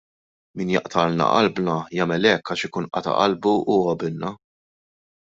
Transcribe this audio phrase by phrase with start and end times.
[0.59, 4.33] Min jaqtgħalna qalbna jagħmel hekk għaliex ikun qata' qalbu hu qabilna.